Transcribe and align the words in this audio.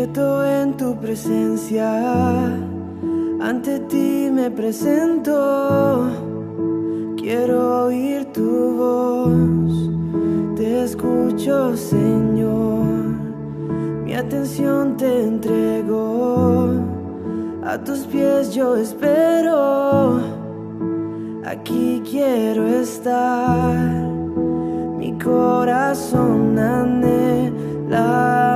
quieto 0.00 0.42
en 0.42 0.78
tu 0.78 0.96
presencia, 0.96 1.86
ante 3.38 3.80
ti 3.80 4.30
me 4.32 4.50
presento. 4.50 6.08
Quiero 7.18 7.84
oír 7.84 8.24
tu 8.32 8.76
voz, 8.78 9.90
te 10.56 10.84
escucho, 10.84 11.76
Señor. 11.76 12.86
Mi 14.04 14.14
atención 14.14 14.96
te 14.96 15.24
entrego, 15.24 16.70
a 17.62 17.76
tus 17.76 17.98
pies 18.06 18.54
yo 18.54 18.76
espero. 18.76 20.18
Aquí 21.44 22.02
quiero 22.10 22.66
estar, 22.66 23.76
mi 24.96 25.12
corazón 25.18 26.58
anhela 26.58 28.49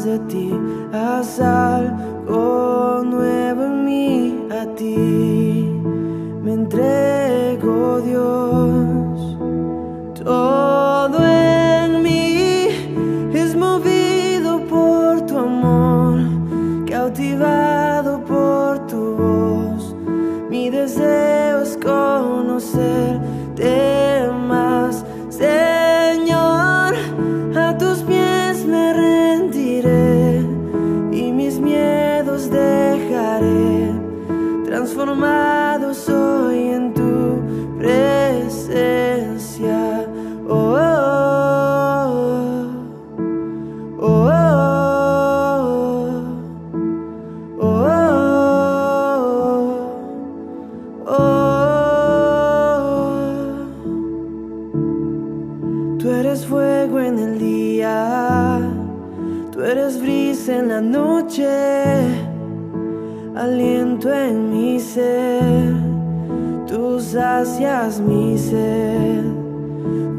de 0.00 0.18
ti, 0.20 0.50
haz 0.90 1.38
algo 1.38 3.02
nuevo 3.04 3.64
en 3.64 3.84
mí, 3.84 4.46
a 4.50 4.64
ti 4.74 5.70
me 6.42 6.54
entrego, 6.54 8.00
Dios. 8.00 9.36
Todo 10.24 11.18
en 11.22 12.02
mí 12.02 12.68
es 13.34 13.54
movido 13.54 14.60
por 14.64 15.20
tu 15.26 15.36
amor, 15.36 16.20
cautivado 16.88 18.24
por 18.24 18.86
tu 18.86 19.14
voz. 19.14 19.94
Mi 20.48 20.70
deseo 20.70 21.31
Transformado 34.82 35.94
soy 35.94 36.70
en 36.70 36.92
tu 36.92 37.40
presencia. 37.78 39.28
Oh, 40.48 40.76
oh, 44.00 44.00
oh, 44.00 44.40
oh, 47.60 47.68
oh, 51.06 51.06
oh. 51.06 51.16
Tú 56.00 56.10
eres 56.10 56.44
fuego 56.44 56.98
en 56.98 57.20
el 57.20 57.38
día, 57.38 58.58
tú 59.52 59.62
eres 59.62 60.00
brisa 60.02 60.56
en 60.56 60.66
la 60.70 60.80
noche 60.80 62.31
aliento 63.42 64.12
en 64.12 64.50
mi 64.50 64.78
ser, 64.78 65.74
tú 66.68 67.00
sacias 67.00 68.00
mi 68.00 68.38
sed. 68.38 69.24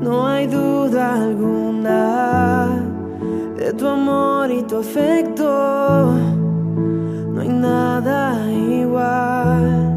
No 0.02 0.28
hay 0.28 0.48
duda 0.48 1.24
alguna 1.24 2.68
de 3.56 3.72
tu 3.74 3.88
amor 3.88 4.52
y 4.52 4.64
tu 4.64 4.80
afecto. 4.80 6.12
No 7.34 7.40
hay 7.40 7.48
nada 7.48 8.52
igual. 8.52 9.96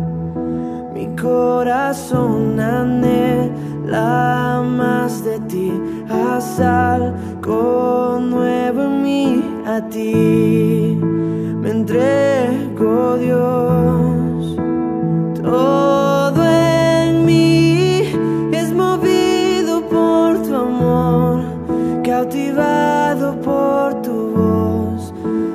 Mi 0.95 1.09
corazón 1.17 2.61
anhela 2.61 4.63
más 4.65 5.25
de 5.25 5.41
ti. 5.41 5.73
Haz 6.09 6.61
algo 6.61 8.21
nuevo 8.21 8.83
en 8.83 9.03
mí 9.03 9.43
a 9.67 9.81
ti 9.89 11.16
entrego, 11.87 13.17
Dios. 13.17 14.57
Todo 15.41 16.45
en 16.45 17.25
mí 17.25 18.03
es 18.53 18.73
movido 18.73 19.83
por 19.89 20.43
tu 20.43 20.55
amor, 20.55 21.45
cautivado 22.03 23.41
por 23.41 24.03
tu 24.03 24.33
voz. 24.33 25.15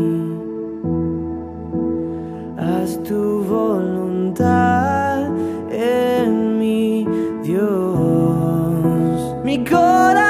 Haz 2.57 3.01
tu 3.03 3.43
voluntad 3.43 5.27
en 5.69 6.59
mí, 6.59 7.05
Dios. 7.43 9.35
Mi 9.43 9.57
corazón 9.65 10.20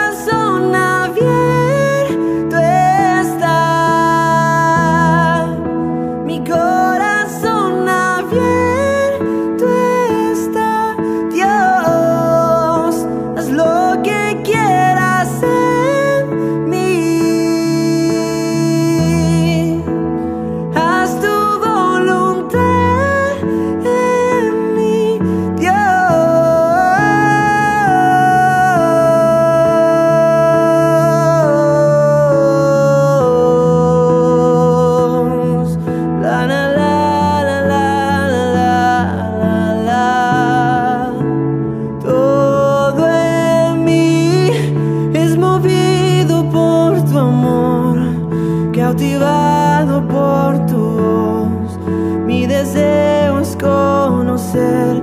cautivado 48.92 50.06
por 50.06 50.66
tu 50.66 50.76
voz. 50.76 51.80
Mi 52.26 52.46
deseo 52.46 53.40
es 53.40 53.56
conocerte 53.56 55.00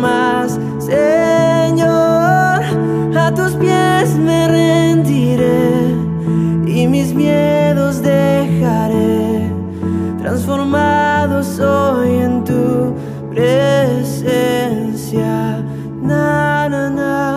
más, 0.00 0.58
Señor. 0.78 2.62
A 3.16 3.30
tus 3.34 3.52
pies 3.56 4.16
me 4.16 4.48
rendiré 4.48 5.94
y 6.66 6.86
mis 6.86 7.14
miedos 7.14 8.00
dejaré. 8.00 9.52
Transformado 10.22 11.42
soy 11.42 12.16
en 12.16 12.44
tu 12.44 12.94
presencia. 13.30 14.42
Na 16.00 16.66
na 16.70 16.88
na 16.88 17.34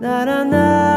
na 0.00 0.24
na 0.24 0.44
na. 0.44 0.89